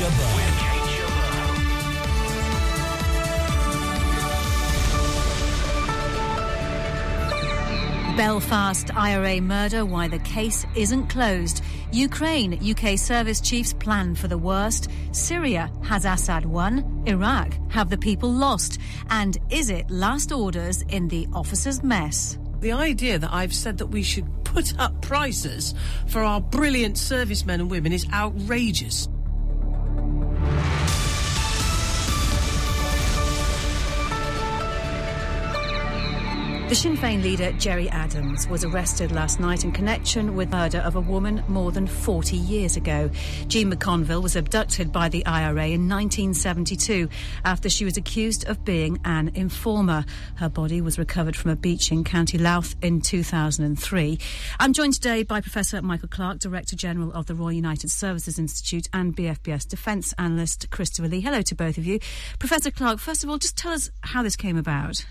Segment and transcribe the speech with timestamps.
[0.00, 1.36] Kate Jabbar.
[8.16, 11.62] Belfast IRA murder, why the case isn't closed.
[11.92, 14.90] Ukraine, UK service chiefs plan for the worst.
[15.12, 17.02] Syria, has Assad won?
[17.06, 18.78] Iraq, have the people lost?
[19.10, 22.38] And is it last orders in the officers' mess?
[22.60, 25.74] The idea that I've said that we should put up prices
[26.06, 29.06] for our brilliant servicemen and women is outrageous.
[36.70, 40.78] The Sinn Féin leader Gerry Adams was arrested last night in connection with the murder
[40.78, 43.10] of a woman more than 40 years ago.
[43.48, 47.08] Jean McConville was abducted by the IRA in 1972
[47.44, 50.04] after she was accused of being an informer.
[50.36, 54.20] Her body was recovered from a beach in County Louth in 2003.
[54.60, 58.88] I'm joined today by Professor Michael Clarke, Director General of the Royal United Services Institute
[58.92, 61.20] and BFBS Defence Analyst Christopher Lee.
[61.20, 61.98] Hello to both of you.
[62.38, 65.04] Professor Clarke, first of all, just tell us how this came about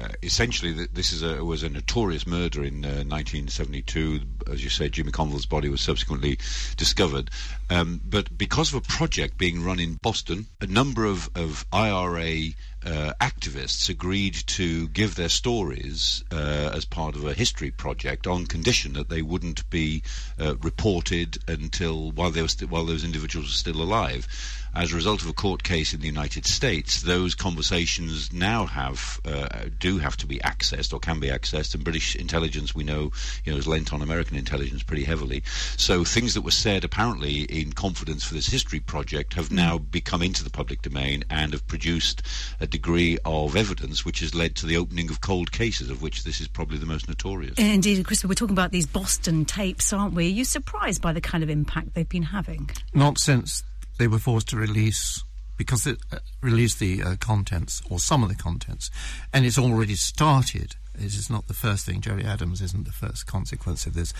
[0.00, 4.20] uh, essentially, this is a, was a notorious murder in uh, 1972.
[4.50, 6.38] As you said, Jean McConville's body was subsequently
[6.76, 7.30] discovered.
[7.68, 12.50] Um, but because of a project being run in Boston, a number of, of IRA
[12.84, 18.46] uh, activists agreed to give their stories uh, as part of a history project on
[18.46, 20.02] condition that they wouldn't be
[20.38, 24.26] uh, reported until while they were st- while those individuals were still alive.
[24.74, 29.20] As a result of a court case in the United States, those conversations now have
[29.24, 33.10] uh, do have to be accessed or can be accessed, and British intelligence we know
[33.44, 35.42] you know has lent on American intelligence pretty heavily.
[35.76, 40.22] So things that were said apparently in confidence for this history project have now become
[40.22, 42.22] into the public domain and have produced
[42.60, 46.22] a degree of evidence which has led to the opening of cold cases, of which
[46.22, 47.58] this is probably the most notorious.
[47.58, 50.26] Indeed, Christopher, we're talking about these Boston tapes, aren't we?
[50.26, 52.70] Are you surprised by the kind of impact they've been having?
[52.94, 53.64] Not since
[54.00, 55.22] they were forced to release
[55.58, 58.90] because it uh, released the uh, contents or some of the contents,
[59.30, 60.74] and it's already started.
[60.94, 62.00] This is not the first thing.
[62.00, 64.14] Gerry Adams isn't the first consequence of this.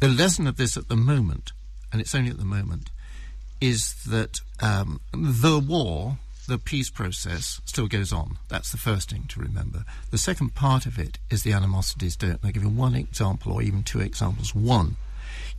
[0.00, 1.52] The lesson of this at the moment,
[1.92, 2.90] and it's only at the moment,
[3.60, 8.38] is that um, the war, the peace process, still goes on.
[8.48, 9.84] That's the first thing to remember.
[10.10, 12.40] The second part of it is the animosities don't.
[12.42, 14.56] I'll give you one example, or even two examples.
[14.56, 14.96] One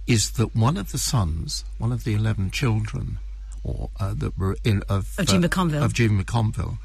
[0.06, 3.20] is that one of the sons, one of the 11 children
[3.64, 5.84] or uh, that were in of, of Jim uh, McConville.
[5.84, 6.78] Of Jean McConville.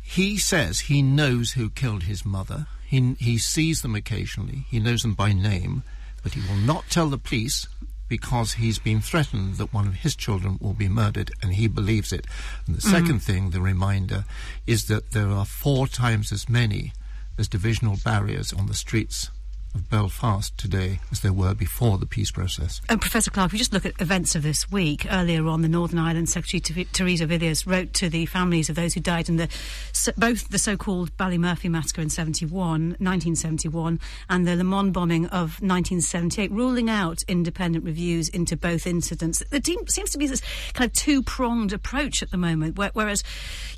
[0.00, 2.66] He says he knows who killed his mother.
[2.86, 4.66] He he sees them occasionally.
[4.68, 5.82] He knows them by name,
[6.22, 7.66] but he will not tell the police
[8.08, 12.12] because he's been threatened that one of his children will be murdered, and he believes
[12.12, 12.26] it.
[12.66, 12.90] And the mm-hmm.
[12.90, 14.24] second thing, the reminder,
[14.66, 16.92] is that there are four times as many
[17.38, 19.30] as divisional barriers on the streets
[19.74, 22.80] of Belfast today as there were before the peace process.
[22.88, 25.68] And Professor Clarke, if we just look at events of this week, earlier on, the
[25.68, 29.48] Northern Ireland Secretary Theresa Villiers wrote to the families of those who died in the
[30.16, 36.50] both the so-called Ballymurphy massacre in 71, 1971, and the La Mon bombing of 1978,
[36.50, 39.42] ruling out independent reviews into both incidents.
[39.50, 40.42] There seems to be this
[40.72, 43.22] kind of two-pronged approach at the moment, whereas,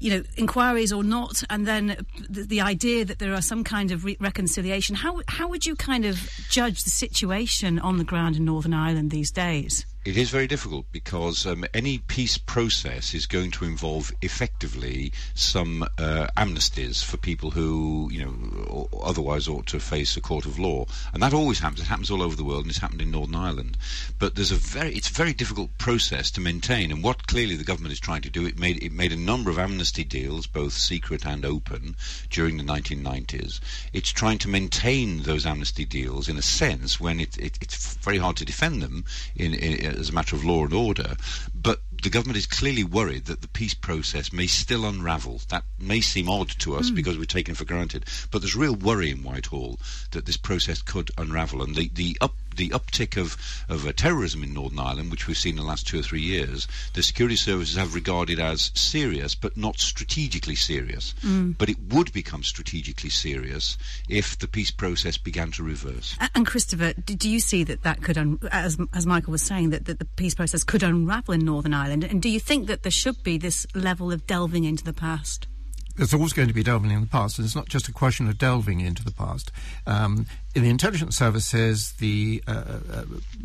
[0.00, 3.90] you know, inquiries or not, and then the, the idea that there are some kind
[3.90, 4.96] of re- reconciliation.
[4.96, 9.12] How how would you kind of judge the situation on the ground in Northern Ireland
[9.12, 9.86] these days?
[10.06, 15.82] It is very difficult because um, any peace process is going to involve effectively some
[15.82, 20.86] uh, amnesties for people who, you know, otherwise ought to face a court of law,
[21.12, 21.80] and that always happens.
[21.80, 23.78] It happens all over the world, and it's happened in Northern Ireland.
[24.16, 26.92] But there's a very, it's a very difficult process to maintain.
[26.92, 29.50] And what clearly the government is trying to do, it made it made a number
[29.50, 31.96] of amnesty deals, both secret and open,
[32.30, 33.58] during the 1990s.
[33.92, 38.18] It's trying to maintain those amnesty deals in a sense when it, it it's very
[38.18, 39.04] hard to defend them
[39.34, 41.16] in, in as a matter of law and order,
[41.54, 45.40] but the government is clearly worried that the peace process may still unravel.
[45.48, 46.94] That may seem odd to us mm.
[46.94, 49.78] because we're taken for granted, but there's real worry in Whitehall
[50.12, 53.36] that this process could unravel, and the the up the uptick of,
[53.68, 56.20] of uh, terrorism in Northern Ireland, which we've seen in the last two or three
[56.20, 61.14] years, the security services have regarded as serious, but not strategically serious.
[61.22, 61.56] Mm.
[61.58, 63.76] But it would become strategically serious
[64.08, 66.16] if the peace process began to reverse.
[66.34, 69.86] And Christopher, do you see that that could, un- as, as Michael was saying, that,
[69.86, 72.04] that the peace process could unravel in Northern Ireland?
[72.04, 75.46] And do you think that there should be this level of delving into the past?
[75.96, 78.28] There's always going to be delving in the past, and it's not just a question
[78.28, 79.50] of delving into the past.
[79.86, 83.04] Um, in the intelligence services, the uh, uh,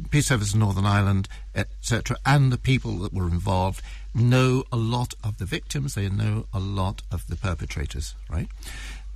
[0.09, 3.81] peace service in Northern Ireland, etc., and the people that were involved
[4.13, 5.95] know a lot of the victims.
[5.95, 8.47] They know a lot of the perpetrators, right?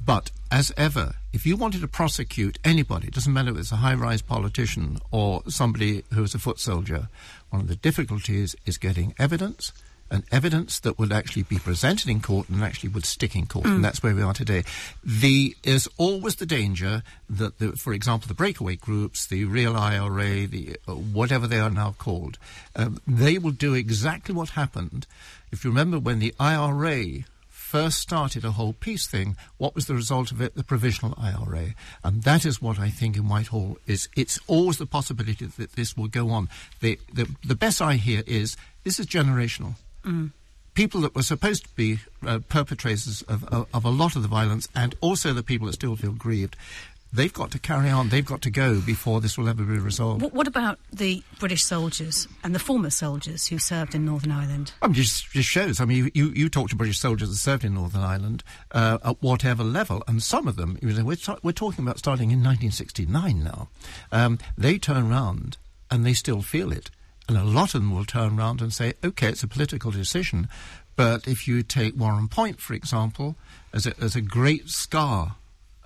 [0.03, 3.77] But as ever, if you wanted to prosecute anybody, it doesn't matter if it's a
[3.77, 7.09] high-rise politician or somebody who is a foot soldier,
[7.49, 9.71] one of the difficulties is getting evidence
[10.11, 13.65] and evidence that would actually be presented in court and actually would stick in court,
[13.65, 14.63] and that's where we are today.
[15.03, 20.47] The is always the danger that, the, for example, the breakaway groups, the real IRA,
[20.47, 22.37] the uh, whatever they are now called,
[22.75, 25.07] um, they will do exactly what happened.
[25.51, 29.95] If you remember when the IRA first started a whole peace thing, what was the
[29.95, 30.55] result of it?
[30.55, 31.73] The provisional IRA.
[32.03, 35.97] And that is what I think in Whitehall is it's always the possibility that this
[35.97, 36.47] will go on.
[36.79, 39.73] The, the, the best I hear is this is generational.
[40.73, 44.27] People that were supposed to be uh, perpetrators of, of, of a lot of the
[44.27, 46.57] violence and also the people that still feel grieved,
[47.15, 50.21] they've got to carry on, they've got to go before this will ever be resolved.
[50.21, 54.73] What, what about the British soldiers and the former soldiers who served in Northern Ireland?
[54.81, 55.79] I mean, just, just shows.
[55.79, 59.21] I mean, you, you talk to British soldiers that served in Northern Ireland uh, at
[59.21, 63.43] whatever level, and some of them, you know, we're, we're talking about starting in 1969
[63.43, 63.69] now.
[64.11, 65.57] Um, they turn round
[65.89, 66.89] and they still feel it.
[67.27, 70.47] And a lot of them will turn around and say, okay, it's a political decision.
[70.95, 73.35] But if you take Warrenpoint, for example,
[73.73, 75.35] as a, as a great scar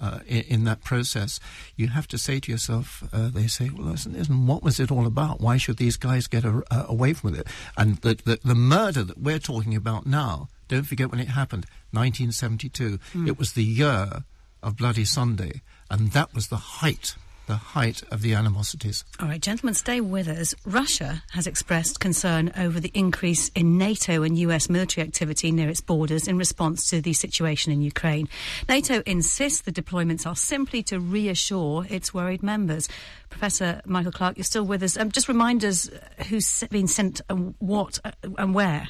[0.01, 1.39] uh, in, in that process,
[1.75, 4.91] you have to say to yourself, uh, they say, well, listen, listen, what was it
[4.91, 5.41] all about?
[5.41, 7.47] Why should these guys get a, uh, away from it?
[7.77, 11.65] And the, the, the murder that we're talking about now, don't forget when it happened,
[11.92, 13.00] 1972.
[13.27, 14.24] It was the year
[14.62, 17.15] of Bloody Sunday, and that was the height,
[17.49, 19.03] the height of the animosities.
[19.19, 20.53] All right, gentlemen, stay with us.
[20.65, 25.81] Russia has expressed concern over the increase in NATO and US military activity near its
[25.81, 28.29] borders in response to the situation in Ukraine.
[28.69, 32.87] NATO insists the deployments are simply to reassure its worried members.
[33.31, 34.95] Professor Michael Clarke, you're still with us.
[34.95, 35.89] Um, just remind us
[36.27, 38.89] who's been sent and what uh, and where.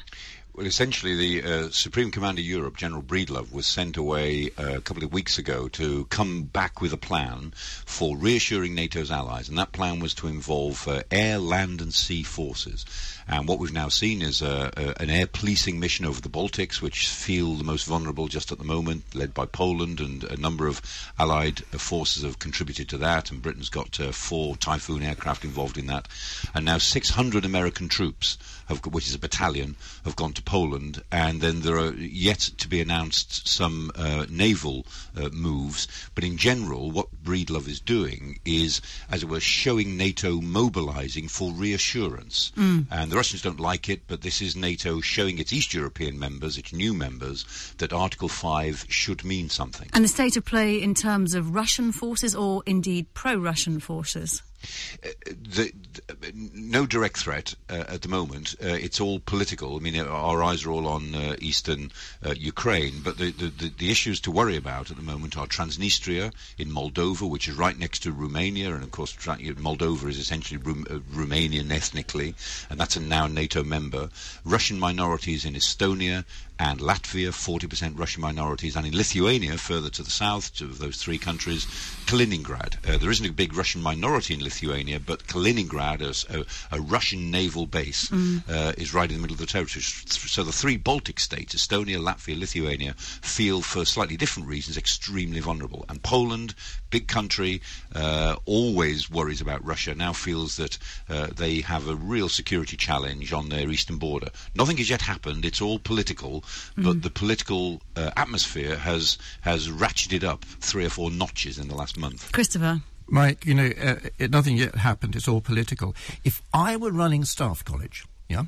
[0.60, 5.02] Well, essentially, the uh, Supreme Commander Europe, General Breedlove, was sent away uh, a couple
[5.02, 7.54] of weeks ago to come back with a plan
[7.86, 12.22] for reassuring NATO's allies, and that plan was to involve uh, air, land, and sea
[12.22, 12.84] forces.
[13.30, 16.82] And what we've now seen is uh, uh, an air policing mission over the Baltics,
[16.82, 20.66] which feel the most vulnerable just at the moment, led by Poland, and a number
[20.66, 20.82] of
[21.16, 23.30] allied forces have contributed to that.
[23.30, 26.08] And Britain's got uh, four Typhoon aircraft involved in that,
[26.56, 28.36] and now 600 American troops,
[28.66, 32.66] have, which is a battalion, have gone to Poland, and then there are yet to
[32.66, 34.84] be announced some uh, naval
[35.16, 35.86] uh, moves.
[36.16, 41.52] But in general, what Breedlove is doing is, as it were, showing NATO mobilizing for
[41.52, 42.50] reassurance.
[42.90, 46.56] And the Russians don't like it, but this is NATO showing its East European members,
[46.56, 47.44] its new members,
[47.76, 49.90] that Article 5 should mean something.
[49.92, 54.42] And the state of play in terms of Russian forces or indeed pro Russian forces?
[55.26, 55.72] The,
[56.06, 58.54] the, no direct threat uh, at the moment.
[58.62, 59.76] Uh, it's all political.
[59.76, 61.92] I mean, our eyes are all on uh, eastern
[62.24, 66.32] uh, Ukraine, but the, the, the, issues to worry about at the moment are Transnistria
[66.58, 70.86] in Moldova, which is right next to Romania, and of course, Moldova is essentially Rum-
[70.88, 72.34] uh, Romanian ethnically,
[72.68, 74.10] and that's a now NATO member.
[74.44, 76.24] Russian minorities in Estonia
[76.60, 81.16] and Latvia, 40% Russian minorities, and in Lithuania, further to the south of those three
[81.16, 81.64] countries,
[82.04, 82.74] Kaliningrad.
[82.86, 86.44] Uh, there isn't a big Russian minority in Lithuania, but Kaliningrad, a, a,
[86.76, 89.82] a Russian naval base, uh, is right in the middle of the territory.
[89.82, 95.86] So the three Baltic states, Estonia, Latvia, Lithuania, feel for slightly different reasons extremely vulnerable.
[95.88, 96.54] And Poland,
[96.90, 97.62] big country,
[97.94, 100.76] uh, always worries about Russia, now feels that
[101.08, 104.28] uh, they have a real security challenge on their eastern border.
[104.54, 106.44] Nothing has yet happened, it's all political,
[106.76, 111.74] but the political uh, atmosphere has, has ratcheted up three or four notches in the
[111.74, 112.32] last month.
[112.32, 112.80] Christopher.
[113.08, 115.16] Mike, you know, uh, it, nothing yet happened.
[115.16, 115.96] It's all political.
[116.24, 118.44] If I were running staff college, yeah,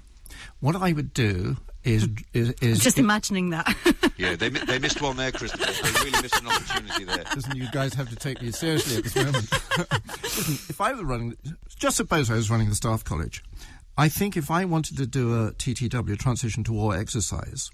[0.61, 3.77] what I would do is is, is Just imagining that.
[4.19, 5.65] Yeah, they, they missed one there, Christopher.
[5.83, 7.25] They really missed an opportunity there.
[7.35, 9.51] Listen, you guys have to take me seriously at this moment.
[10.23, 11.37] Listen, if I were running,
[11.77, 13.43] just suppose I was running the staff college,
[13.99, 17.73] I think if I wanted to do a TTW, transition to war exercise,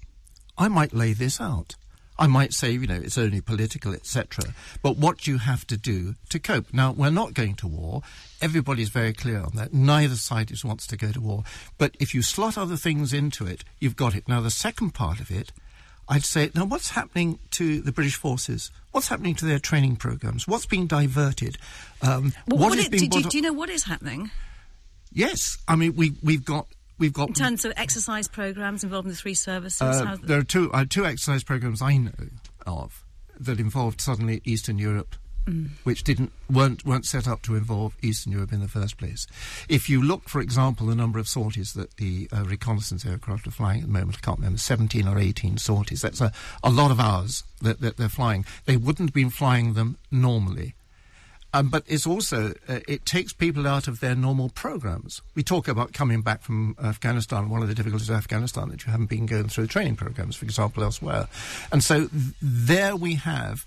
[0.59, 1.75] I might lay this out.
[2.19, 4.53] I might say, you know, it's only political, etc.
[4.83, 6.73] But what you have to do to cope.
[6.73, 8.01] Now, we're not going to war.
[8.41, 9.73] Everybody's very clear on that.
[9.73, 11.43] Neither side is wants to go to war.
[11.77, 14.27] But if you slot other things into it, you've got it.
[14.27, 15.53] Now, the second part of it,
[16.09, 18.69] I'd say, now what's happening to the British forces?
[18.91, 20.45] What's happening to their training programs?
[20.45, 21.57] What's being diverted?
[22.01, 24.29] Um, Well, what what is it- being do, do- do you know what is happening
[25.11, 26.67] Yes, I mean we we've got
[26.99, 29.81] we've got in terms of exercise programs involving the three services?
[29.81, 32.11] uh, there are two uh, two exercise programs I know
[32.67, 33.03] of
[33.39, 35.15] that involved suddenly Eastern Europe
[35.49, 35.69] mm.
[35.83, 39.27] which didn't weren't weren't set up to involve Eastern Europe in the first place.
[39.67, 43.51] If you look, for example, the number of sorties that the uh, reconnaissance aircraft are
[43.51, 46.01] flying at the moment, I can't remember, 17 or 18 sorties.
[46.01, 46.31] That's a,
[46.63, 48.45] a lot of hours that, that they're flying.
[48.65, 50.75] They wouldn't have been flying them normally.
[51.53, 55.21] Um, but it's also uh, it takes people out of their normal programs.
[55.35, 57.49] We talk about coming back from Afghanistan.
[57.49, 60.45] One of the difficulties of Afghanistan that you haven't been going through training programs, for
[60.45, 61.27] example, elsewhere.
[61.71, 63.65] And so th- there we have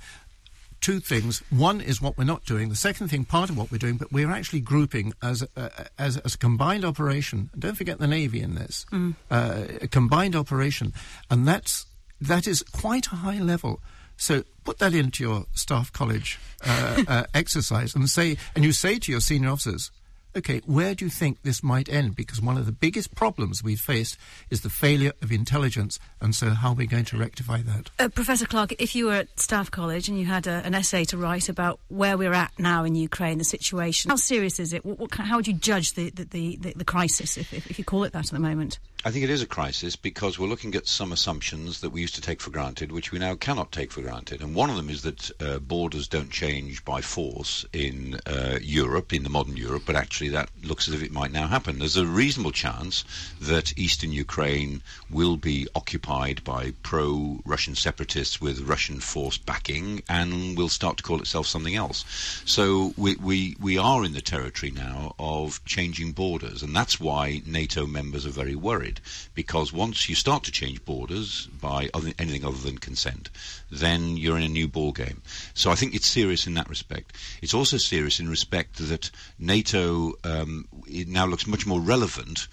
[0.81, 1.43] two things.
[1.51, 2.69] One is what we're not doing.
[2.69, 6.19] The second thing, part of what we're doing, but we're actually grouping as a, as,
[6.19, 7.51] as a combined operation.
[7.53, 8.85] And don't forget the Navy in this.
[8.93, 9.15] Mm.
[9.31, 10.93] Uh, a combined operation,
[11.31, 11.87] and that's
[12.21, 13.81] that is quite a high level.
[14.23, 19.01] So put that into your staff college uh, uh, exercise and say, and you say
[19.01, 19.91] to your senior officers,
[20.37, 22.15] okay, where do you think this might end?
[22.15, 24.17] Because one of the biggest problems we've faced
[24.49, 27.91] is the failure of intelligence, and so how are we going to rectify that?
[27.99, 31.05] Uh, Professor Clarke, if you were at Staff College and you had a, an essay
[31.07, 34.85] to write about where we're at now in Ukraine, the situation, how serious is it?
[34.85, 37.85] What, what, how would you judge the, the, the, the crisis, if, if, if you
[37.85, 38.79] call it that at the moment?
[39.05, 42.15] I think it is a crisis because we're looking at some assumptions that we used
[42.15, 44.41] to take for granted, which we now cannot take for granted.
[44.41, 49.13] And one of them is that uh, borders don't change by force in uh, Europe,
[49.13, 51.81] in the modern Europe, but actually that looks as if it might now happen.
[51.81, 53.05] There's a reasonable chance
[53.41, 60.57] that eastern Ukraine will be occupied by pro Russian separatists with Russian force backing and
[60.57, 62.05] will start to call itself something else.
[62.45, 67.43] So we, we, we are in the territory now of changing borders, and that's why
[67.45, 68.92] NATO members are very worried
[69.35, 73.31] because once you start to change borders by other, anything other than consent,
[73.71, 75.23] then you're in a new ball game.
[75.55, 77.17] So I think it's serious in that respect.
[77.41, 82.49] It's also serious in respect that NATO um, it now looks much more relevant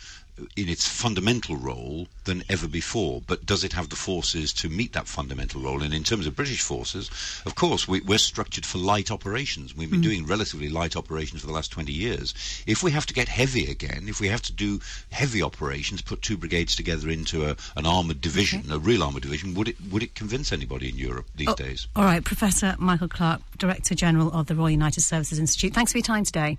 [0.55, 3.21] in its fundamental role than ever before.
[3.25, 5.81] But does it have the forces to meet that fundamental role?
[5.81, 7.09] And in terms of British forces,
[7.45, 9.75] of course, we, are structured for light operations.
[9.75, 10.03] We've been mm.
[10.03, 12.33] doing relatively light operations for the last 20 years.
[12.67, 14.79] If we have to get heavy again, if we have to do
[15.11, 18.75] heavy operations, put two brigades together into a, an armoured division, okay.
[18.75, 21.87] a real armoured division, would it would it convince anybody in Europe these oh, days?
[21.95, 25.73] All right, Professor Michael Clarke, Director General of the Royal United Services Institute.
[25.73, 26.57] Thanks for your time today.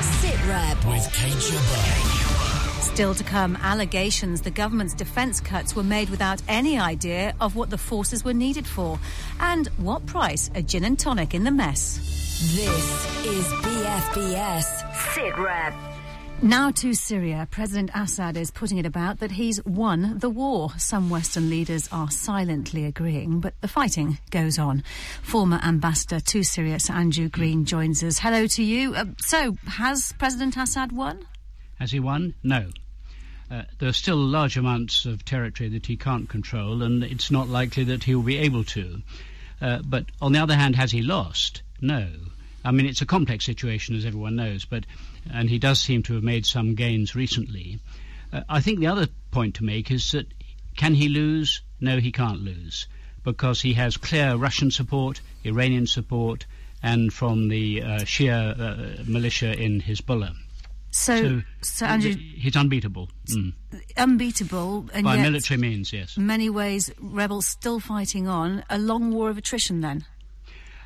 [0.00, 2.21] Sit rep with Kate Jabbar.
[2.82, 7.70] Still to come, allegations the government's defence cuts were made without any idea of what
[7.70, 8.98] the forces were needed for.
[9.40, 11.98] And what price a gin and tonic in the mess.
[12.54, 15.72] This is BFBS Sit Rep.
[16.42, 17.46] Now to Syria.
[17.52, 20.70] President Assad is putting it about that he's won the war.
[20.76, 24.82] Some Western leaders are silently agreeing, but the fighting goes on.
[25.22, 28.18] Former ambassador to Syria, Sir Andrew Green, joins us.
[28.18, 28.92] Hello to you.
[28.96, 31.24] Uh, so, has President Assad won?
[31.82, 32.34] Has he won?
[32.44, 32.70] No.
[33.50, 37.48] Uh, there are still large amounts of territory that he can't control, and it's not
[37.48, 39.02] likely that he will be able to.
[39.60, 41.62] Uh, but on the other hand, has he lost?
[41.80, 42.06] No.
[42.64, 44.86] I mean, it's a complex situation, as everyone knows, but
[45.28, 47.80] and he does seem to have made some gains recently.
[48.32, 50.32] Uh, I think the other point to make is that
[50.76, 51.62] can he lose?
[51.80, 52.86] No, he can't lose
[53.24, 56.46] because he has clear Russian support, Iranian support,
[56.80, 60.36] and from the uh, Shia uh, militia in Hezbollah.
[60.92, 63.08] So, so, so Andrew, he's unbeatable.
[63.26, 63.54] Mm.
[63.96, 66.18] Unbeatable, and by yet, military means, yes.
[66.18, 68.62] Many ways, rebels still fighting on.
[68.68, 70.04] A long war of attrition, then.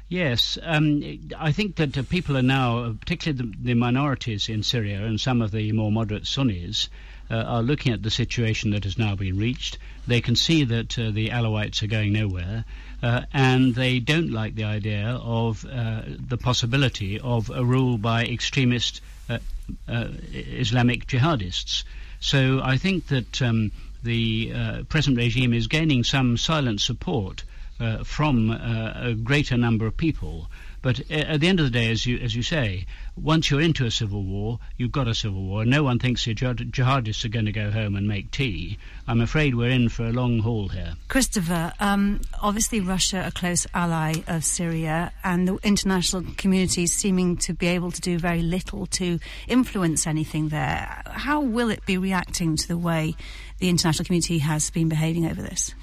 [0.09, 1.03] Yes, um,
[1.37, 5.21] I think that uh, people are now, uh, particularly the, the, minorities in Syria and
[5.21, 6.89] some of the more moderate Sunnis,
[7.29, 9.79] uh, are looking at the situation that has now been reached.
[10.07, 12.65] They can see that uh, the Alawites are going nowhere,
[13.03, 18.25] uh, and they don't like the idea of uh, the possibility of a rule by
[18.25, 19.01] extremist
[19.89, 21.85] Islamic jihadists.
[22.21, 27.45] So I think that um, the uh, present regime is gaining some silent support
[28.05, 30.49] from a greater number of people
[30.83, 33.87] but at the end of the day, as you as you say, once you're into
[33.87, 35.65] a civil war, you've got a civil war.
[35.65, 38.79] No one thinks the jihadists are going to go home and make tea.
[39.09, 40.95] I'm afraid we're in for a long haul here.
[41.09, 47.55] Christopher, um, obviously Russia, a close ally of Syria, and the international community seeming to
[47.55, 49.19] be able to do very little to
[49.49, 51.03] influence anything there.
[51.07, 53.15] How will it be reacting to the way
[53.59, 55.75] the international community has been behaving over this?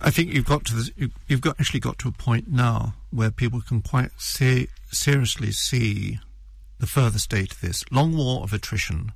[0.00, 3.30] I think you've got to the, you've got actually got to a point now where
[3.30, 6.18] people can quite ser- seriously see
[6.78, 9.12] the further state of this long war of attrition.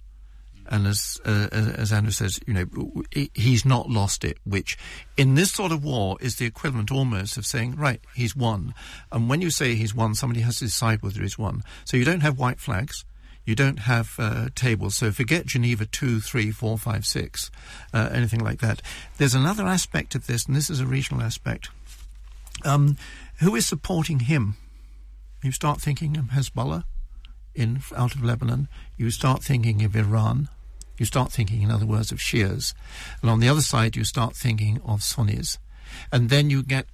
[0.66, 3.02] And as uh, as Andrew says, you know,
[3.34, 4.38] he's not lost it.
[4.44, 4.78] Which,
[5.16, 8.72] in this sort of war, is the equivalent almost of saying, right, he's won.
[9.12, 11.62] And when you say he's won, somebody has to decide whether he's won.
[11.84, 13.04] So you don't have white flags
[13.44, 14.96] you don't have uh, tables.
[14.96, 17.50] So forget Geneva 2, 3, 4, 5, 6,
[17.92, 18.80] uh, anything like that.
[19.18, 21.68] There's another aspect of this, and this is a regional aspect.
[22.64, 22.96] Um,
[23.40, 24.56] who is supporting him?
[25.44, 26.84] you start thinking of Hezbollah
[27.54, 28.66] in out of Lebanon.
[28.96, 30.48] You start thinking of Iran.
[30.96, 32.72] You start thinking, in other words, of Shias.
[33.20, 35.58] And on the other side, you start thinking of Sunnis.
[36.10, 36.86] And then you get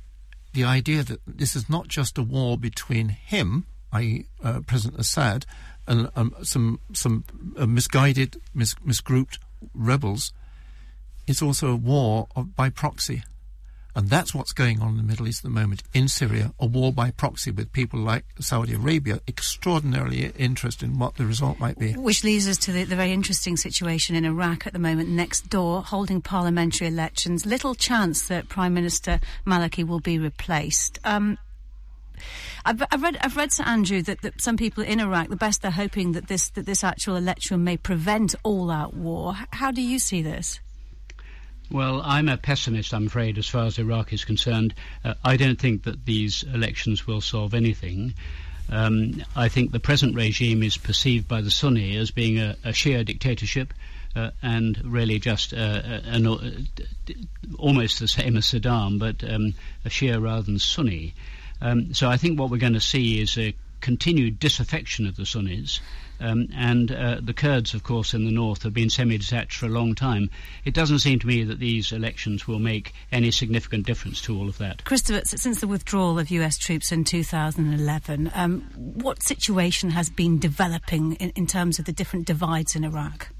[0.53, 5.47] the idea that this is not just a war between him, i.e., uh, President Assad,
[5.91, 7.25] and um, some some
[7.59, 9.39] uh, misguided, mis- misgrouped
[9.75, 10.33] rebels.
[11.27, 13.23] It's also a war of, by proxy.
[13.97, 15.83] And that's what's going on in the Middle East at the moment.
[15.93, 21.17] In Syria, a war by proxy with people like Saudi Arabia, extraordinarily interested in what
[21.17, 21.95] the result might be.
[21.95, 25.51] Which leads us to the, the, very interesting situation in Iraq at the moment, next
[25.51, 27.45] door, holding parliamentary elections.
[27.45, 31.01] Little chance that Prime Minister Maliki will be replaced.
[31.03, 31.37] Um,
[32.65, 35.63] I've, I've, read, I've read, Sir Andrew, that, that, some people in Iraq, the best
[35.63, 39.35] they're hoping that this, that this actual election may prevent all-out war.
[39.53, 40.61] How do you see this?
[41.71, 44.75] Well, I'm a pessimist, I'm afraid, as far as Iraq is concerned.
[45.05, 48.15] Uh, I don't think that these elections will solve anything.
[48.69, 52.71] Um, I think the present regime is perceived by the Sunni as being a, a
[52.71, 53.73] Shia dictatorship.
[54.17, 56.41] Uh, and really just uh, an, uh,
[57.61, 61.15] almost the same as Saddam, but um, a Shia rather than Sunni.
[61.61, 65.27] Um, so I think what we're going to see is a continued disaffection of the
[65.27, 65.81] Sunnis,
[66.21, 69.71] um, and uh, the Kurds, of course, in the north have been semi-detached for a
[69.71, 70.31] long time.
[70.65, 74.49] It doesn't seem to me that these elections will make any significant difference to all
[74.49, 74.85] of that.
[74.85, 81.15] Christopher, since the withdrawal of US troops in 2011, um, what situation has been developing
[81.15, 83.31] in, in, terms of the different divides in Iraq?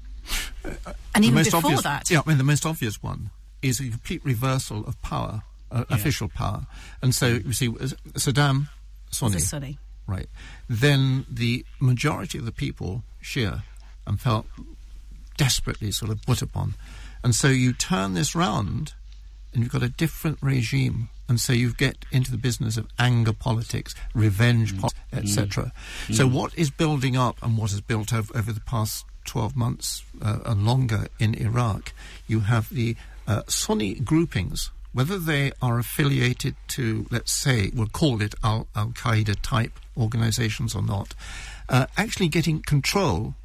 [0.65, 2.09] Uh, and even before obvious, that?
[2.09, 3.29] Yeah, I mean, the most obvious one
[3.61, 5.95] is a complete reversal of power, uh, yeah.
[5.95, 6.65] official power.
[7.01, 8.67] And so, you see, Saddam,
[9.09, 9.39] Sunni.
[9.39, 9.77] Sunni
[10.11, 10.27] right,
[10.69, 13.63] then the majority of the people, Shia,
[14.05, 14.45] and felt
[15.37, 16.75] desperately sort of put upon.
[17.23, 18.93] And so you turn this round
[19.53, 21.09] and you've got a different regime.
[21.29, 24.81] And so you get into the business of anger politics, revenge mm.
[24.81, 25.71] politics, etc.
[26.07, 26.15] Mm.
[26.15, 30.03] So what is building up and what has built over, over the past 12 months
[30.21, 31.93] uh, and longer in Iraq,
[32.27, 32.95] you have the
[33.27, 39.37] uh, Sunni groupings whether they are affiliated to, let's say, we'll call it Al Qaeda
[39.41, 41.13] type organizations or not,
[41.69, 43.35] uh, actually getting control,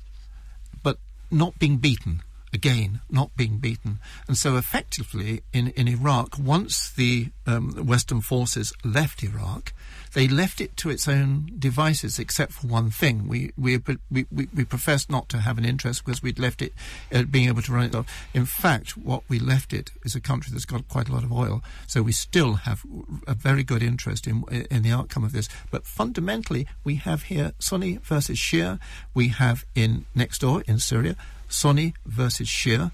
[0.82, 0.98] but
[1.30, 2.22] not being beaten.
[2.52, 3.98] Again, not being beaten.
[4.28, 9.74] And so, effectively, in, in Iraq, once the um, Western forces left Iraq,
[10.16, 13.28] they left it to its own devices, except for one thing.
[13.28, 13.76] We we
[14.10, 16.72] we, we, we professed not to have an interest because we'd left it
[17.12, 18.06] uh, being able to run it off.
[18.32, 21.30] In fact, what we left it is a country that's got quite a lot of
[21.30, 22.82] oil, so we still have
[23.26, 25.50] a very good interest in in the outcome of this.
[25.70, 28.80] But fundamentally, we have here Sunni versus Shia.
[29.12, 32.90] We have in next door in Syria Sunni versus Shia.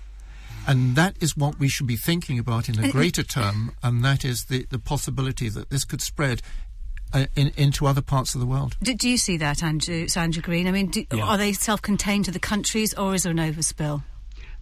[0.67, 4.25] And that is what we should be thinking about in a greater term, and that
[4.25, 6.41] is the, the possibility that this could spread
[7.13, 8.77] uh, in, into other parts of the world.
[8.83, 10.67] Do, do you see that, Andrew, Andrew Green?
[10.67, 11.25] I mean, do, yeah.
[11.25, 14.03] are they self-contained to the countries, or is there an overspill?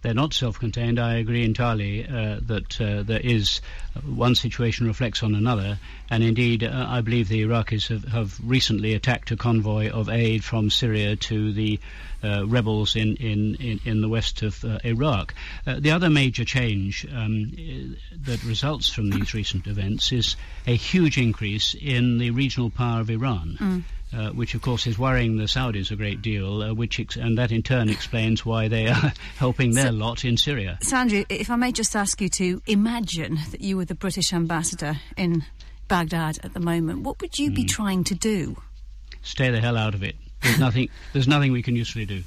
[0.01, 0.99] They're not self-contained.
[0.99, 3.61] I agree entirely uh, that uh, there is
[3.95, 5.77] uh, one situation reflects on another,
[6.09, 10.43] and indeed, uh, I believe the Iraqis have, have, recently attacked a convoy of aid
[10.43, 11.79] from Syria to the
[12.23, 15.33] uh, rebels in, in, in, in, the west of uh, Iraq.
[15.65, 17.51] the other major change um,
[18.25, 20.35] that results from these recent events is
[20.67, 23.57] a huge increase in the regional power of Iran.
[23.59, 23.83] Mm.
[24.13, 27.37] Uh, which of course is worrying the Saudis a great deal, uh, which ex- and
[27.37, 30.77] that in turn explains why they are helping their so, lot in Syria.
[30.81, 34.33] Sir Andrew, if I may just ask you to imagine that you were the British
[34.33, 35.45] ambassador in
[35.87, 37.55] Baghdad at the moment, what would you mm.
[37.55, 37.67] be hmm.
[37.67, 38.57] trying to do?
[39.21, 40.17] Stay the hell out of it.
[40.41, 40.89] There's nothing.
[41.13, 42.23] There's nothing we can usefully do.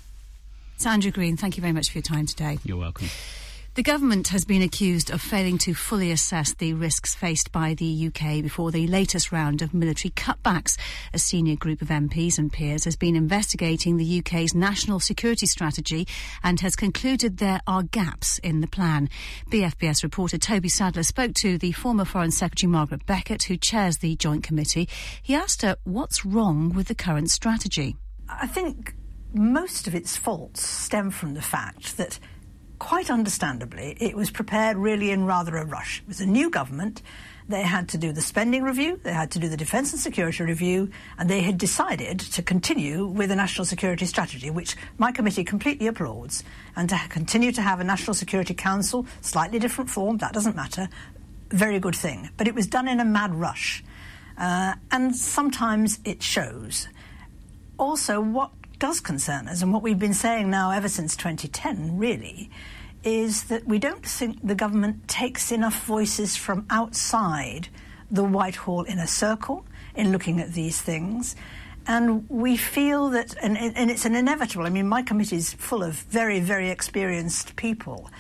[0.79, 2.59] Sir Andrew Green, thank you very much for your time today.
[2.65, 3.09] You're welcome.
[3.75, 8.07] The government has been accused of failing to fully assess the risks faced by the
[8.07, 10.79] UK before the latest round of military cutbacks.
[11.13, 16.07] A senior group of MPs and peers has been investigating the UK's national security strategy
[16.45, 19.11] and has concluded there are gaps in the plan.
[19.51, 24.15] BFBS reporter Toby Sadler spoke to the former Foreign Secretary Margaret Beckett, who chairs the
[24.15, 24.89] Joint Committee.
[25.21, 27.97] He asked her what's wrong with the current strategy.
[28.29, 28.95] I think
[29.33, 32.21] most of its faults stem from the fact that
[32.85, 36.03] quite understandably, it was prepared really in rather a rush.
[36.03, 37.01] It was a new government.
[37.49, 40.45] They had to do the spending review, they had to do the defence and security
[40.45, 45.45] review, and they had decided to continue with a national security strategy, which my committee
[45.45, 46.45] completely applauds,
[46.77, 50.91] and to continue to have a National Security Council, slightly different form, that doesn't matter,
[51.49, 52.29] very good thing.
[52.37, 53.83] But it was done in a mad rush,
[54.37, 56.89] uh, and sometimes it shows.
[57.79, 62.51] Also, what does concern us, and what we've been saying now ever since 2010, really,
[63.03, 67.69] is that we don't think the government takes enough voices from outside
[68.11, 71.37] the Whitehall inner circle in looking at these things.
[71.87, 74.65] And we feel that, and, and it's an inevitable.
[74.65, 78.11] I mean, my committee is full of very, very experienced people.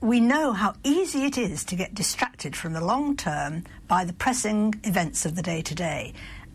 [0.00, 4.12] We know how easy it is to get distracted from the long term by the
[4.12, 6.12] pressing events of the day to day.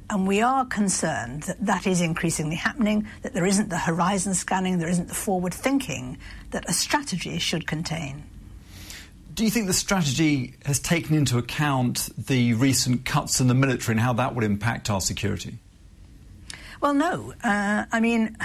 [0.10, 4.80] And we are concerned that that is increasingly happening, that there isn't the horizon scanning,
[4.80, 6.18] there isn't the forward thinking
[6.50, 8.24] that a strategy should contain.
[9.36, 13.94] Do you think the strategy has taken into account the recent cuts in the military
[13.94, 15.60] and how that would impact our security?
[16.82, 17.34] Well, no.
[17.44, 18.36] Uh, I mean,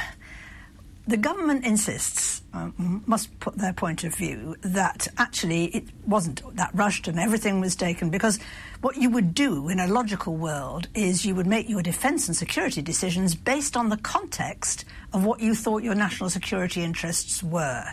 [1.06, 6.70] the government insists, uh, must put their point of view, that actually it wasn't that
[6.74, 8.38] rushed and everything was taken because
[8.80, 12.36] what you would do in a logical world is you would make your defence and
[12.36, 17.84] security decisions based on the context of what you thought your national security interests were.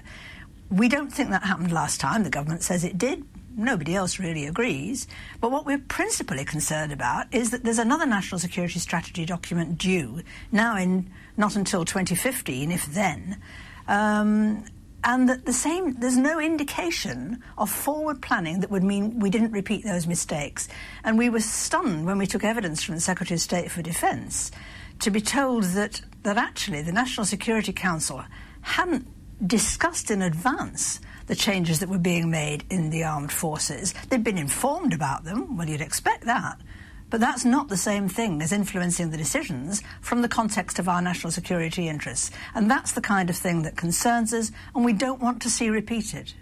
[0.69, 2.23] We don't think that happened last time.
[2.23, 3.25] The government says it did.
[3.55, 5.07] Nobody else really agrees.
[5.39, 10.21] But what we're principally concerned about is that there's another national security strategy document due
[10.51, 13.41] now in not until 2015, if then.
[13.87, 14.65] Um,
[15.03, 19.51] and that the same, there's no indication of forward planning that would mean we didn't
[19.51, 20.67] repeat those mistakes.
[21.03, 24.51] And we were stunned when we took evidence from the Secretary of State for Defence
[24.99, 28.23] to be told that, that actually the National Security Council
[28.61, 29.07] hadn't
[29.45, 33.93] discussed in advance the changes that were being made in the armed forces.
[34.09, 36.59] They'd been informed about them, well, you'd expect that.
[37.11, 41.01] But that's not the same thing as influencing the decisions from the context of our
[41.01, 42.31] national security interests.
[42.55, 45.69] And that's the kind of thing that concerns us and we don't want to see
[45.69, 46.33] repeated.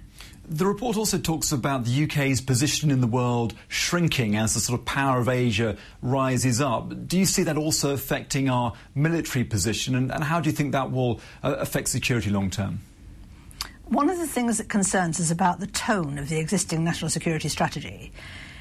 [0.51, 4.79] The report also talks about the UK's position in the world shrinking as the sort
[4.79, 7.07] of power of Asia rises up.
[7.07, 10.71] Do you see that also affecting our military position, and, and how do you think
[10.71, 12.79] that will uh, affect security long term?
[13.89, 17.49] One of the things that concerns us about the tone of the existing national security
[17.49, 18.11] strategy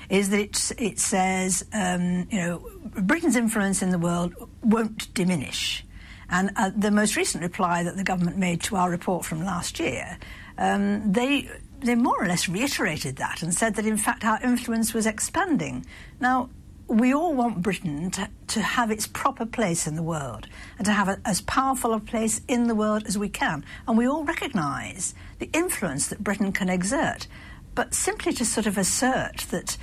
[0.09, 2.63] is that it, it says, um, you know,
[3.03, 5.85] Britain's influence in the world won't diminish.
[6.31, 9.79] And uh, the most recent reply that the government made to our report from last
[9.79, 10.19] year,
[10.57, 11.49] um, they
[11.81, 15.87] they more or less reiterated that and said that in fact our influence was expanding.
[16.21, 16.51] Now,
[16.89, 20.49] we all want Britain to, to have its proper place in the world
[20.79, 23.65] and to have a, as powerful a place in the world as we can.
[23.87, 27.27] And we all recognise the influence that Britain can exert.
[27.75, 29.77] But simply to sort of assert that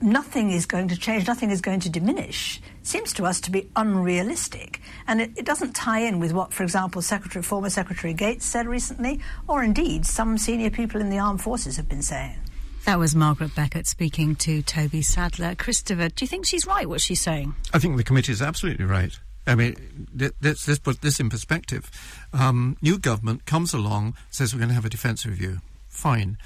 [0.00, 3.70] nothing is going to change, nothing is going to diminish, seems to us to be
[3.76, 4.80] unrealistic.
[5.06, 8.66] And it, it, doesn't tie in with what, for example, Secretary, former Secretary Gates said
[8.66, 12.36] recently, or indeed some senior people in the armed forces have been saying.
[12.84, 15.54] That was Margaret Beckett speaking to Toby Sadler.
[15.54, 17.54] Christopher, do you think she's right, what she's saying?
[17.72, 19.16] I think the committee is absolutely right.
[19.46, 20.08] I mean,
[20.40, 21.90] let's, let's put this in perspective.
[22.32, 25.60] Um, new government comes along, says we're going to have a defence review.
[25.88, 26.38] Fine.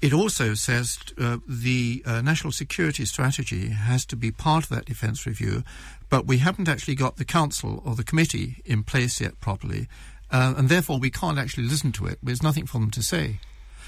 [0.00, 4.84] It also says uh, the uh, national security strategy has to be part of that
[4.84, 5.62] defence review,
[6.10, 9.88] but we haven't actually got the council or the committee in place yet properly,
[10.30, 12.18] uh, and therefore we can't actually listen to it.
[12.22, 13.38] There's nothing for them to say.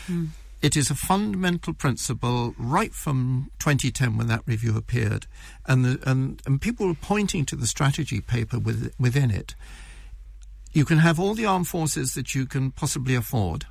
[0.06, 0.28] Mm.
[0.62, 5.26] It is a fundamental principle right from 2010 when that review appeared,
[5.66, 9.54] and the, and, and people were pointing to the strategy paper with, within it.
[10.72, 13.66] You can have all the armed forces that you can possibly afford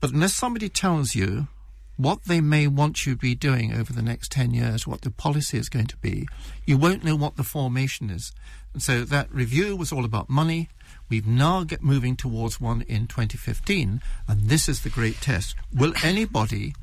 [0.00, 1.46] but unless somebody tells you
[2.02, 5.10] what they may want you to be doing over the next 10 years, what the
[5.10, 6.26] policy is going to be,
[6.64, 8.32] you won't know what the formation is.
[8.72, 10.68] And so that review was all about money.
[11.08, 15.56] We've now get moving towards one in 2015, and this is the great test.
[15.74, 16.74] Will anybody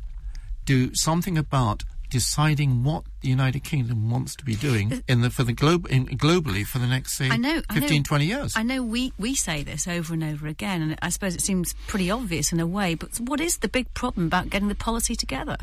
[0.66, 5.44] do something about deciding what the United Kingdom wants to be doing in the for
[5.44, 8.54] the globe in, globally for the next say I know, 15 I know, 20 years.
[8.56, 11.74] I know we we say this over and over again and I suppose it seems
[11.88, 15.16] pretty obvious in a way but what is the big problem about getting the policy
[15.16, 15.58] together?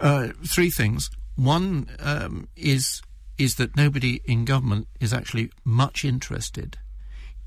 [0.00, 1.10] Uh, three things.
[1.36, 3.02] One um, is
[3.36, 6.78] is that nobody in government is actually much interested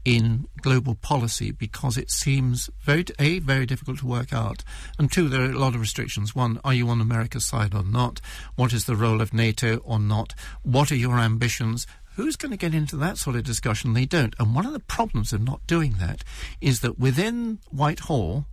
[0.07, 4.63] in global policy because it seems very a very difficult to work out,
[4.97, 6.33] and two there are a lot of restrictions.
[6.33, 8.21] One, are you on America's side or not?
[8.55, 10.33] What is the role of NATO or not?
[10.63, 11.85] What are your ambitions?
[12.15, 13.91] Who's going to get into that sort of discussion?
[13.91, 14.33] They don't.
[14.39, 16.23] And one of the problems of not doing that
[16.61, 18.45] is that within Whitehall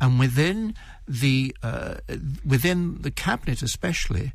[0.00, 0.74] and within
[1.06, 1.98] the uh,
[2.44, 4.32] within the cabinet, especially,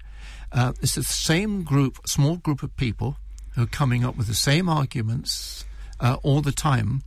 [0.53, 3.17] uh, it's the same group, small group of people
[3.55, 5.65] who are coming up with the same arguments
[5.99, 7.03] uh, all the time.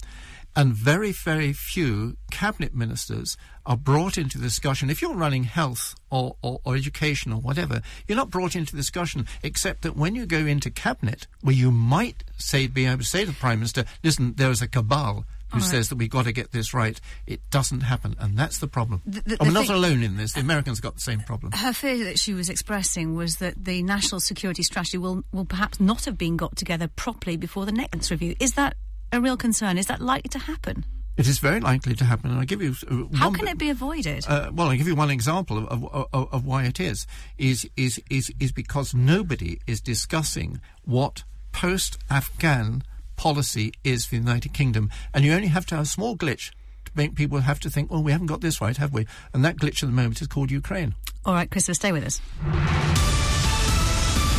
[0.59, 4.89] And very, very few cabinet ministers are brought into discussion.
[4.89, 9.27] If you're running health or, or, or, education or whatever, you're not brought into discussion,
[9.43, 13.21] except that when you go into cabinet, where you might say, be able to say
[13.21, 15.71] to the Prime Minister, listen, there is a cabal who right.
[15.71, 19.03] says that we've got to get this right, it doesn't happen, and that's the problem.
[19.07, 20.33] The- the- I'm the not thing- alone in this.
[20.33, 21.53] The Americans got the same problem.
[21.53, 25.81] Her fear that she was expressing was that the national security strategy will, will perhaps
[25.81, 28.35] not have been got together properly before the next review.
[28.41, 28.77] Is that
[29.13, 29.79] a real concern?
[29.79, 30.85] Is that likely to happen?
[31.17, 33.71] It is very likely to happen, and I'll give you uh, How can it be
[33.71, 34.27] avoided?
[34.29, 37.07] Uh, well, I'll give you one example of, of, of, of why it is.
[37.39, 42.83] Is, is, is, is because nobody is discussing what post-Afghan
[43.17, 44.91] policy is for the United Kingdom.
[45.13, 46.51] And you only have to have a small glitch
[46.85, 49.07] to make people have to think, well, we haven't got this right, have we?
[49.33, 50.95] And that glitch at the moment is called Ukraine.
[51.25, 52.21] All right, Christopher, stay with us.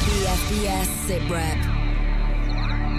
[0.05, 1.86] BFBS SITREP.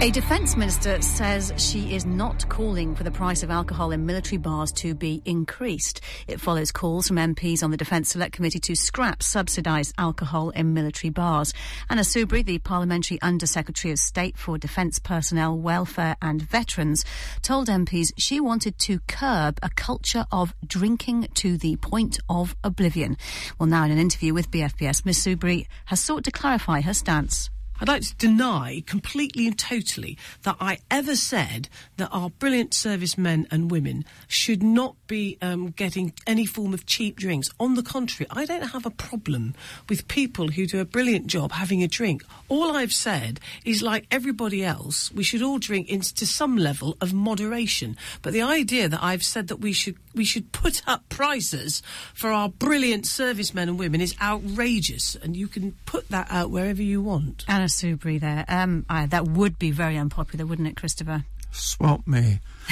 [0.01, 4.37] A defence minister says she is not calling for the price of alcohol in military
[4.37, 5.99] bars to be increased.
[6.25, 10.73] It follows calls from MPs on the Defence Select Committee to scrap subsidised alcohol in
[10.73, 11.53] military bars.
[11.89, 17.03] Anna Soubry, the Parliamentary Under Secretary of State for Defence Personnel, Welfare and Veterans,
[17.41, 23.17] told MPs she wanted to curb a culture of drinking to the point of oblivion.
[23.59, 27.49] Well, now in an interview with BFBS, Ms Soubry has sought to clarify her stance.
[27.79, 33.47] I'd like to deny completely and totally that I ever said that our brilliant servicemen
[33.51, 37.49] and women should not be um, getting any form of cheap drinks.
[37.59, 39.55] On the contrary, I don't have a problem
[39.87, 42.23] with people who do a brilliant job having a drink.
[42.49, 46.97] All I've said is, like everybody else, we should all drink in, to some level
[46.99, 47.95] of moderation.
[48.21, 51.81] But the idea that I've said that we should we should put up prices
[52.13, 56.81] for our brilliant servicemen and women is outrageous, and you can put that out wherever
[56.81, 57.45] you want.
[57.47, 58.43] Anna Soubry there.
[58.49, 61.23] Um, uh, that would be very unpopular, wouldn't it, Christopher?
[61.51, 62.41] Swap me.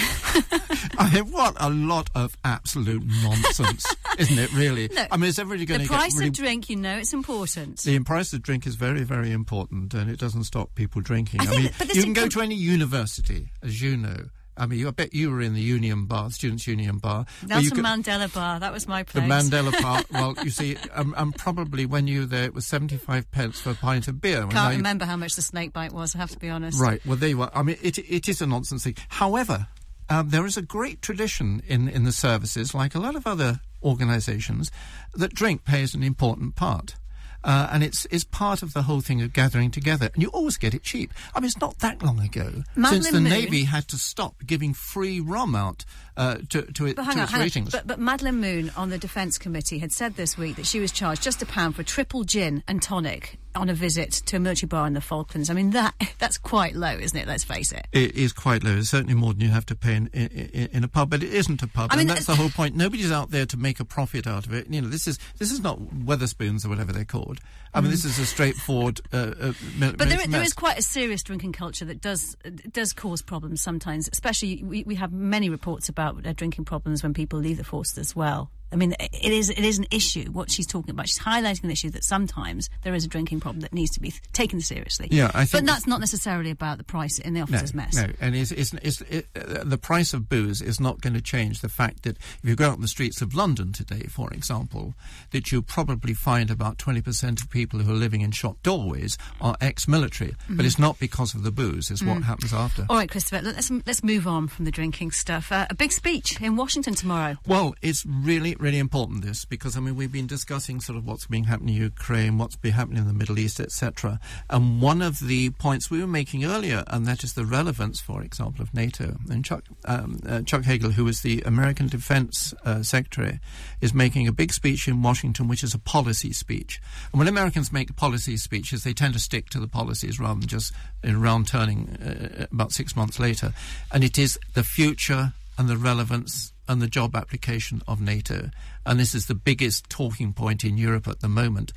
[0.97, 4.89] I mean, what a lot of absolute nonsense, isn't it, really?
[4.93, 7.13] No, I mean, is everybody going to get price really of drink, you know, it's
[7.13, 7.79] important.
[7.79, 11.39] The price of drink is very, very important, and it doesn't stop people drinking.
[11.39, 14.25] I I, mean, that- you can go to any university, as you know.
[14.57, 17.25] I mean, you, I bet you were in the Union Bar, Students' Union Bar.
[17.45, 19.23] Nelson Mandela Bar, that was my place.
[19.23, 19.29] the.
[19.29, 20.03] Mandela Bar.
[20.11, 23.71] Well, you see, um, and probably when you were there, it was seventy-five pence for
[23.71, 24.41] a pint of beer.
[24.41, 26.79] Now Can't you- remember how much the snake bite was, I have to be honest.
[26.79, 27.05] Right.
[27.05, 27.51] Well, there you are.
[27.53, 28.95] I mean, it, it is a nonsense thing.
[29.09, 29.67] However,
[30.09, 33.59] um, there is a great tradition in, in the services, like a lot of other
[33.83, 34.71] organisations,
[35.13, 36.95] that drink plays an important part.
[37.43, 40.09] Uh, and it's, it's part of the whole thing of gathering together.
[40.13, 41.13] And you always get it cheap.
[41.33, 44.35] I mean, it's not that long ago Madeleine since the Moon- Navy had to stop
[44.45, 45.85] giving free rum out
[46.17, 47.71] uh, to, to, it, to on, its ratings.
[47.71, 50.91] But, but Madeleine Moon on the Defence Committee had said this week that she was
[50.91, 54.67] charged just a pound for triple gin and tonic on a visit to a military
[54.67, 55.49] bar in the Falklands.
[55.49, 57.27] I mean, that that's quite low, isn't it?
[57.27, 57.87] Let's face it.
[57.91, 58.77] It is quite low.
[58.77, 61.33] It's certainly more than you have to pay in, in, in a pub, but it
[61.33, 62.75] isn't a pub, I mean, and that's the uh, whole point.
[62.75, 64.67] Nobody's out there to make a profit out of it.
[64.69, 67.39] You know, this is this is not Wetherspoons or whatever they're called.
[67.73, 69.01] I mean, this is a straightforward.
[69.13, 69.97] Uh, uh, Mm.
[69.97, 70.47] But there, mess.
[70.47, 72.35] is quite a serious drinking culture that does
[72.71, 74.09] does cause problems sometimes.
[74.11, 77.97] Especially, we, we have many reports about uh, drinking problems when people leave the force
[77.97, 78.51] as well.
[78.71, 80.25] I mean, it is it is an issue.
[80.31, 83.61] What she's talking about, she's highlighting an issue that sometimes there is a drinking problem
[83.61, 85.07] that needs to be taken seriously.
[85.11, 87.95] Yeah, I think But that's not necessarily about the price in the officer's mess.
[87.95, 91.21] No, and it's, it's, it's, it, uh, the price of booze is not going to
[91.21, 94.31] change the fact that if you go out on the streets of London today, for
[94.33, 94.93] example,
[95.31, 99.55] that you'll probably find about 20% of people who are living in shop doorways are
[99.61, 100.31] ex-military.
[100.31, 100.57] Mm-hmm.
[100.57, 102.13] But it's not because of the booze, it's Mm.
[102.15, 102.85] what happens after.
[102.89, 105.51] All right, Christopher, let's let's move on from the drinking stuff.
[105.51, 107.37] Uh, a big speech in Washington tomorrow.
[107.47, 111.27] Well, it's really, really important this because I mean we've been discussing sort of what's
[111.27, 114.19] been happening in Ukraine, what's been happening in the Middle East, etc.
[114.49, 118.21] And one of the points we were making earlier, and that is the relevance, for
[118.21, 119.17] example, of NATO.
[119.29, 123.39] And Chuck um, uh, Chuck Hagel, who is the American Defense uh, Secretary,
[123.81, 126.81] is making a big speech in Washington, which is a policy speech.
[127.11, 130.49] And when Americans make policy speeches, they tend to stick to the policies rather than
[130.49, 133.53] just round turning uh, about six months later.
[133.91, 138.49] And it is the future and the relevance and the job application of NATO.
[138.85, 141.73] And this is the biggest talking point in Europe at the moment.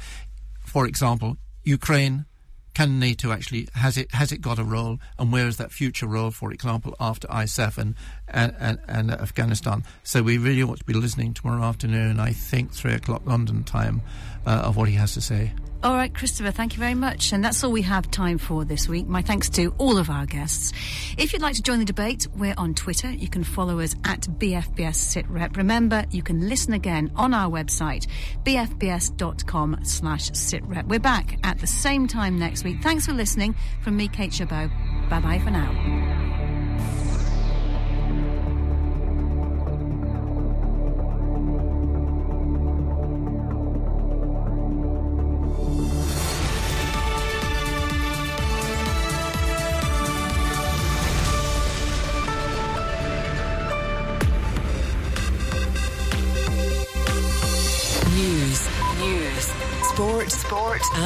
[0.65, 2.27] For example, Ukraine.
[2.73, 6.07] Can NATO actually has it has it got a role, and where is that future
[6.07, 6.31] role?
[6.31, 7.97] For example, after ISAF and
[8.29, 9.83] and, and, and Afghanistan.
[10.05, 12.21] So we really ought to be listening tomorrow afternoon.
[12.21, 14.03] I think three o'clock London time
[14.47, 15.53] uh, of what he has to say.
[15.83, 17.33] All right, Christopher, thank you very much.
[17.33, 19.07] And that's all we have time for this week.
[19.07, 20.75] My thanks to all of our guests.
[21.17, 23.11] If you'd like to join the debate, we're on Twitter.
[23.11, 25.57] You can follow us at BFBS SitRep.
[25.57, 28.07] Remember, you can listen again on our website,
[28.45, 30.87] bfbs.com slash sitrep.
[30.87, 32.83] We're back at the same time next week.
[32.83, 33.55] Thanks for listening.
[33.83, 34.69] From me, Kate Chabot.
[35.09, 36.20] Bye-bye for now.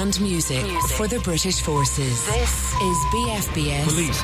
[0.00, 0.96] And music, music.
[0.96, 2.26] for the British forces.
[2.26, 3.85] This is BFBS.
[3.85, 4.22] Police